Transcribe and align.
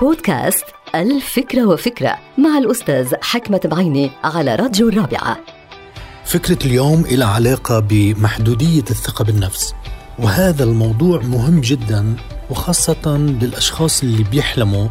بودكاست 0.00 0.64
الفكرة 0.94 1.66
وفكرة 1.66 2.18
مع 2.38 2.58
الأستاذ 2.58 3.14
حكمة 3.22 3.60
بعيني 3.64 4.10
على 4.24 4.54
راديو 4.54 4.88
الرابعة. 4.88 5.38
فكرة 6.24 6.66
اليوم 6.66 7.04
إلى 7.04 7.24
علاقة 7.24 7.80
بمحدودية 7.80 8.84
الثقة 8.90 9.24
بالنفس 9.24 9.74
وهذا 10.18 10.64
الموضوع 10.64 11.20
مهم 11.20 11.60
جدا 11.60 12.16
وخاصة 12.50 13.16
للأشخاص 13.16 14.02
اللي 14.02 14.22
بيحلموا 14.24 14.88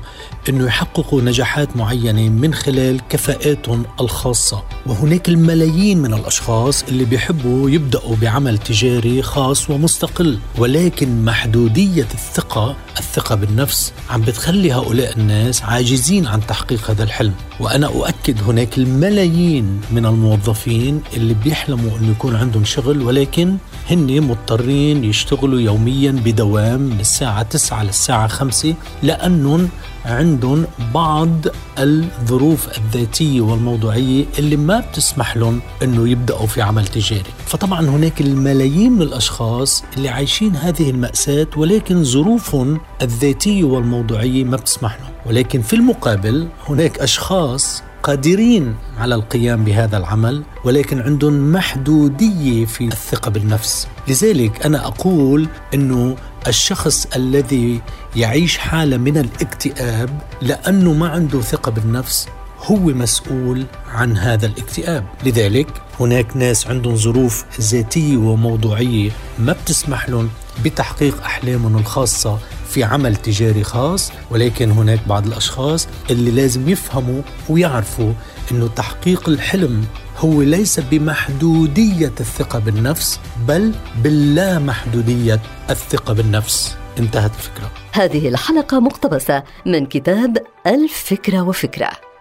أنه 0.50 0.66
يحققوا 0.66 1.22
نجاحات 1.22 1.78
معينة 1.78 2.30
من 2.30 2.54
خلال 2.54 3.02
كفاءاتهم 3.10 3.86
الخاصة. 4.00 4.64
وهناك 4.86 5.30
الملايين 5.30 5.98
من 5.98 6.14
الأشخاص 6.14 6.84
اللي 6.84 7.06
بيحبوا 7.06 7.70
يبدأوا 7.70 8.16
بعمل 8.22 8.58
تجاري 8.58 9.22
خاص 9.22 9.70
ومستقل. 9.70 10.40
ولكن 10.58 11.26
محدودية 11.26 12.08
الثقة 12.14 12.76
الثقة 13.00 13.36
بالنفس 13.36 13.94
عم 14.10 14.22
بتخلي 14.22 14.74
هؤلاء 14.74 15.18
الناس 15.18 15.64
عاجزين 15.64 16.28
عن 16.28 16.48
تحقيق 16.48 16.92
هذا 16.92 17.04
الحلم. 17.04 17.34
وأنا 17.60 17.88
أؤكد 17.88 18.44
هناك 18.44 18.78
الملايين 18.78 19.82
من 19.92 20.06
الموظفين 20.06 21.02
اللي 21.14 21.34
بيحلموا 21.34 21.98
أنه 22.00 22.12
يكون 22.12 22.36
عندهم 22.36 22.66
شغل 22.66 23.02
ولكن 23.02 23.58
هن 23.90 24.22
مضطرين 24.22 25.04
يشتغلوا 25.04 25.60
يوميا 25.60 26.12
بدوام 26.12 26.80
من 26.80 27.00
الساعة 27.00 27.44
9 27.54 27.84
للساعة 27.84 28.28
5 28.28 28.74
لأنهم 29.04 29.70
عندهم 30.06 30.66
بعض 30.94 31.30
الظروف 31.78 32.78
الذاتية 32.78 33.42
والموضوعية 33.42 34.26
اللي 34.40 34.58
ما 34.58 34.80
بتسمح 34.80 35.38
لهم 35.38 35.60
أنه 35.84 36.10
يبدأوا 36.10 36.48
في 36.48 36.62
عمل 36.62 36.88
تجاري. 36.88 37.30
فطبعا 37.46 37.82
هناك 37.82 38.22
الملايين 38.22 38.92
من 38.92 39.02
الأشخاص 39.02 39.84
اللي 39.98 40.10
عايشين 40.10 40.56
هذه 40.56 40.90
المأساة 40.90 41.48
ولكن 41.58 42.04
ظروفهم 42.04 42.80
الذاتية 43.02 43.64
والموضوعية 43.64 44.44
ما 44.44 44.58
بتسمح 44.58 44.98
لهم. 45.00 45.12
ولكن 45.26 45.62
في 45.62 45.76
المقابل 45.76 46.48
هناك 46.70 47.00
أشخاص 47.00 47.84
قادرين 48.04 48.76
على 48.98 49.16
القيام 49.16 49.64
بهذا 49.64 49.98
العمل 49.98 50.44
ولكن 50.66 51.02
عندهم 51.02 51.52
محدودية 51.52 52.66
في 52.66 52.84
الثقة 52.88 53.32
بالنفس. 53.32 53.88
لذلك 54.08 54.66
أنا 54.66 54.88
أقول 54.88 55.48
إنه 55.74 56.16
الشخص 56.48 57.08
الذي 57.16 57.82
يعيش 58.16 58.58
حالة 58.58 58.98
من 58.98 59.18
الاكتئاب 59.18 60.10
لأنه 60.42 60.94
ما 60.94 61.10
عنده 61.10 61.42
ثقة 61.42 61.72
بالنفس 61.72 62.28
هو 62.66 62.78
مسؤول 62.78 63.66
عن 63.94 64.18
هذا 64.18 64.46
الاكتئاب. 64.46 65.06
لذلك 65.26 65.68
هناك 66.00 66.38
ناس 66.38 66.68
عندهم 66.68 66.96
ظروف 66.96 67.46
ذاتية 67.62 68.18
وموضوعية 68.18 69.12
ما 69.40 69.54
بتسمح 69.54 70.10
لهم 70.10 70.30
بتحقيق 70.66 71.24
أحلامهم 71.24 71.78
الخاصة 71.78 72.40
في 72.70 72.84
عمل 72.84 73.16
تجاري 73.16 73.64
خاص 73.64 74.12
ولكن 74.32 74.72
هناك 74.72 75.08
بعض 75.08 75.28
الأشخاص 75.28 75.88
اللي 76.10 76.32
لازم 76.32 76.70
يفهموا 76.70 77.22
ويعرفوا 77.50 78.14
إنه 78.52 78.68
تحقيق 78.68 79.30
الحلم 79.30 79.86
هو 80.18 80.42
ليس 80.42 80.80
بمحدودية 80.80 82.14
الثقة 82.20 82.60
بالنفس 82.60 83.20
بل 83.48 83.74
باللا 84.04 84.60
محدوديه 84.60 85.40
الثقة 85.70 86.14
بالنفس. 86.14 86.78
انتهت 87.00 87.32
الفكرة. 87.36 87.72
هذه 87.92 88.28
الحلقة 88.28 88.80
مقتبسة 88.80 89.44
من 89.66 89.86
كتاب 89.86 90.38
الفكرة 90.68 91.42
وفكرة. 91.42 92.13